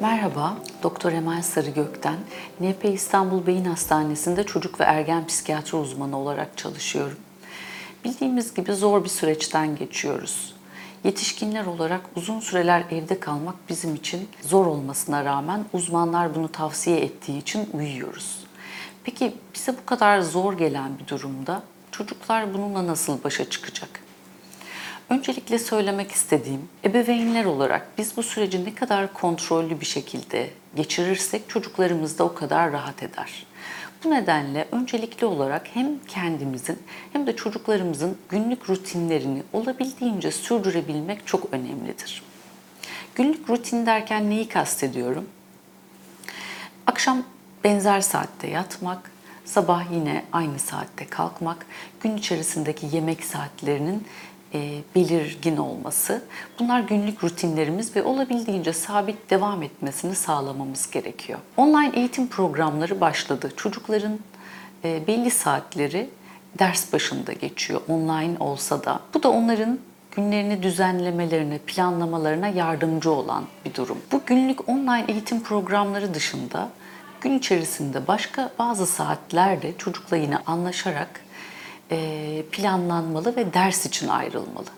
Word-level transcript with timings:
Merhaba, 0.00 0.56
Doktor 0.82 1.12
Emel 1.12 1.42
Sarıgök'ten 1.42 2.16
NP 2.60 2.84
İstanbul 2.84 3.46
Beyin 3.46 3.64
Hastanesi'nde 3.64 4.44
çocuk 4.44 4.80
ve 4.80 4.84
ergen 4.84 5.26
psikiyatri 5.26 5.76
uzmanı 5.76 6.18
olarak 6.18 6.58
çalışıyorum. 6.58 7.18
Bildiğimiz 8.04 8.54
gibi 8.54 8.72
zor 8.72 9.04
bir 9.04 9.08
süreçten 9.08 9.76
geçiyoruz. 9.76 10.54
Yetişkinler 11.04 11.66
olarak 11.66 12.00
uzun 12.16 12.40
süreler 12.40 12.84
evde 12.90 13.20
kalmak 13.20 13.54
bizim 13.68 13.94
için 13.94 14.28
zor 14.42 14.66
olmasına 14.66 15.24
rağmen 15.24 15.64
uzmanlar 15.72 16.34
bunu 16.34 16.52
tavsiye 16.52 17.00
ettiği 17.00 17.38
için 17.38 17.70
uyuyoruz. 17.72 18.44
Peki 19.04 19.34
bize 19.54 19.72
bu 19.72 19.86
kadar 19.86 20.20
zor 20.20 20.52
gelen 20.52 20.98
bir 20.98 21.08
durumda 21.08 21.62
çocuklar 21.90 22.54
bununla 22.54 22.86
nasıl 22.86 23.24
başa 23.24 23.50
çıkacak? 23.50 24.03
Öncelikle 25.08 25.58
söylemek 25.58 26.10
istediğim, 26.10 26.68
ebeveynler 26.84 27.44
olarak 27.44 27.86
biz 27.98 28.16
bu 28.16 28.22
süreci 28.22 28.64
ne 28.64 28.74
kadar 28.74 29.12
kontrollü 29.12 29.80
bir 29.80 29.86
şekilde 29.86 30.50
geçirirsek 30.76 31.48
çocuklarımız 31.48 32.18
da 32.18 32.24
o 32.24 32.34
kadar 32.34 32.72
rahat 32.72 33.02
eder. 33.02 33.46
Bu 34.04 34.10
nedenle 34.10 34.68
öncelikli 34.72 35.24
olarak 35.24 35.66
hem 35.74 35.98
kendimizin 36.08 36.78
hem 37.12 37.26
de 37.26 37.36
çocuklarımızın 37.36 38.18
günlük 38.28 38.70
rutinlerini 38.70 39.42
olabildiğince 39.52 40.30
sürdürebilmek 40.30 41.26
çok 41.26 41.52
önemlidir. 41.52 42.22
Günlük 43.14 43.50
rutin 43.50 43.86
derken 43.86 44.30
neyi 44.30 44.48
kastediyorum? 44.48 45.28
Akşam 46.86 47.22
benzer 47.64 48.00
saatte 48.00 48.46
yatmak, 48.46 49.10
sabah 49.44 49.92
yine 49.92 50.24
aynı 50.32 50.58
saatte 50.58 51.06
kalkmak, 51.06 51.66
gün 52.00 52.16
içerisindeki 52.16 52.88
yemek 52.92 53.24
saatlerinin 53.24 54.06
belirgin 54.94 55.56
olması. 55.56 56.22
Bunlar 56.58 56.80
günlük 56.80 57.24
rutinlerimiz 57.24 57.96
ve 57.96 58.02
olabildiğince 58.02 58.72
sabit 58.72 59.30
devam 59.30 59.62
etmesini 59.62 60.14
sağlamamız 60.14 60.90
gerekiyor. 60.90 61.38
Online 61.56 61.90
eğitim 61.94 62.28
programları 62.28 63.00
başladı. 63.00 63.52
Çocukların 63.56 64.18
e, 64.84 65.06
belli 65.06 65.30
saatleri 65.30 66.10
ders 66.58 66.92
başında 66.92 67.32
geçiyor 67.32 67.80
online 67.88 68.38
olsa 68.40 68.84
da. 68.84 69.00
Bu 69.14 69.22
da 69.22 69.30
onların 69.30 69.78
günlerini 70.16 70.62
düzenlemelerine, 70.62 71.58
planlamalarına 71.58 72.48
yardımcı 72.48 73.10
olan 73.10 73.44
bir 73.64 73.74
durum. 73.74 73.98
Bu 74.12 74.20
günlük 74.26 74.68
online 74.68 75.04
eğitim 75.08 75.42
programları 75.42 76.14
dışında 76.14 76.68
gün 77.24 77.38
içerisinde 77.38 78.06
başka 78.06 78.50
bazı 78.58 78.86
saatlerde 78.86 79.72
çocukla 79.78 80.16
yine 80.16 80.38
anlaşarak 80.46 81.20
e, 81.20 81.24
planlanmalı 82.52 83.36
ve 83.36 83.54
ders 83.54 83.86
için 83.86 84.08
ayrılmalı. 84.08 84.68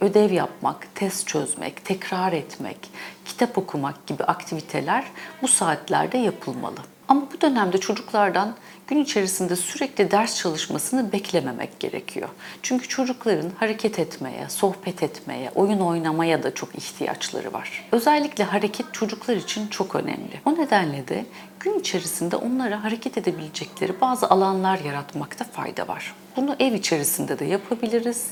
Ödev 0.00 0.32
yapmak, 0.32 0.94
test 0.94 1.26
çözmek, 1.26 1.84
tekrar 1.84 2.32
etmek, 2.32 2.90
kitap 3.24 3.58
okumak 3.58 4.06
gibi 4.06 4.24
aktiviteler 4.24 5.04
bu 5.42 5.48
saatlerde 5.48 6.18
yapılmalı. 6.18 6.80
Ama 7.08 7.27
bu 7.38 7.42
dönemde 7.42 7.78
çocuklardan 7.78 8.54
gün 8.86 8.98
içerisinde 8.98 9.56
sürekli 9.56 10.10
ders 10.10 10.36
çalışmasını 10.36 11.12
beklememek 11.12 11.80
gerekiyor. 11.80 12.28
Çünkü 12.62 12.88
çocukların 12.88 13.50
hareket 13.58 13.98
etmeye, 13.98 14.48
sohbet 14.48 15.02
etmeye, 15.02 15.50
oyun 15.54 15.80
oynamaya 15.80 16.42
da 16.42 16.54
çok 16.54 16.74
ihtiyaçları 16.74 17.52
var. 17.52 17.84
Özellikle 17.92 18.44
hareket 18.44 18.94
çocuklar 18.94 19.36
için 19.36 19.66
çok 19.66 19.94
önemli. 19.94 20.40
O 20.44 20.54
nedenle 20.54 21.08
de 21.08 21.24
gün 21.60 21.78
içerisinde 21.78 22.36
onlara 22.36 22.84
hareket 22.84 23.18
edebilecekleri 23.18 24.00
bazı 24.00 24.30
alanlar 24.30 24.78
yaratmakta 24.78 25.44
fayda 25.44 25.88
var. 25.88 26.14
Bunu 26.36 26.56
ev 26.60 26.72
içerisinde 26.74 27.38
de 27.38 27.44
yapabiliriz. 27.44 28.26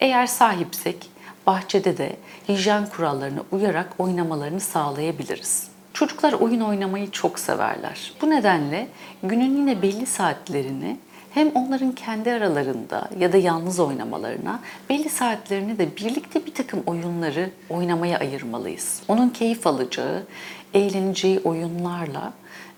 Eğer 0.00 0.26
sahipsek 0.26 1.10
bahçede 1.46 1.98
de 1.98 2.16
hijyen 2.48 2.86
kurallarına 2.86 3.40
uyarak 3.52 3.88
oynamalarını 3.98 4.60
sağlayabiliriz. 4.60 5.77
Çocuklar 5.98 6.32
oyun 6.32 6.60
oynamayı 6.60 7.10
çok 7.10 7.38
severler. 7.38 8.12
Bu 8.22 8.30
nedenle 8.30 8.88
günün 9.22 9.56
yine 9.56 9.82
belli 9.82 10.06
saatlerini 10.06 10.96
hem 11.30 11.48
onların 11.48 11.92
kendi 11.92 12.32
aralarında 12.32 13.08
ya 13.18 13.32
da 13.32 13.36
yalnız 13.36 13.80
oynamalarına 13.80 14.60
belli 14.90 15.08
saatlerini 15.08 15.78
de 15.78 15.96
birlikte 15.96 16.46
bir 16.46 16.54
takım 16.54 16.82
oyunları 16.86 17.50
oynamaya 17.70 18.18
ayırmalıyız. 18.18 19.02
Onun 19.08 19.28
keyif 19.28 19.66
alacağı, 19.66 20.26
eğleneceği 20.74 21.40
oyunlarla 21.40 22.32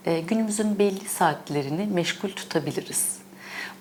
e, 0.07 0.21
günümüzün 0.21 0.79
belli 0.79 1.09
saatlerini 1.09 1.87
meşgul 1.87 2.29
tutabiliriz. 2.29 3.19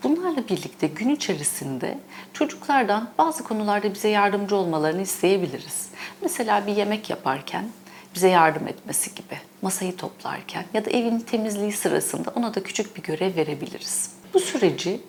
Bunlarla 0.03 0.47
birlikte 0.49 0.87
gün 0.87 1.09
içerisinde 1.09 1.97
çocuklardan 2.33 3.09
bazı 3.17 3.43
konularda 3.43 3.93
bize 3.93 4.09
yardımcı 4.09 4.55
olmalarını 4.55 5.01
isteyebiliriz. 5.01 5.89
Mesela 6.21 6.67
bir 6.67 6.75
yemek 6.75 7.09
yaparken 7.09 7.65
bize 8.15 8.29
yardım 8.29 8.67
etmesi 8.67 9.15
gibi, 9.15 9.37
masayı 9.61 9.97
toplarken 9.97 10.65
ya 10.73 10.85
da 10.85 10.89
evin 10.89 11.19
temizliği 11.19 11.71
sırasında 11.71 12.31
ona 12.35 12.55
da 12.55 12.63
küçük 12.63 12.97
bir 12.97 13.03
görev 13.03 13.35
verebiliriz. 13.35 14.11
Bu 14.33 14.39
süreci 14.39 15.01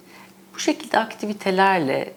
bu 0.55 0.59
şekilde 0.59 0.99
aktivitelerle 0.99 2.13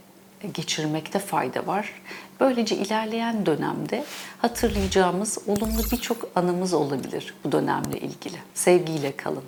geçirmekte 0.54 1.20
fayda 1.20 1.68
var. 1.68 2.02
Böylece 2.40 2.76
ilerleyen 2.76 3.46
dönemde 3.46 4.04
hatırlayacağımız 4.38 5.38
olumlu 5.48 5.82
birçok 5.92 6.30
anımız 6.36 6.74
olabilir 6.74 7.34
bu 7.44 7.52
dönemle 7.52 8.00
ilgili. 8.00 8.38
Sevgiyle 8.54 9.16
kalın. 9.16 9.44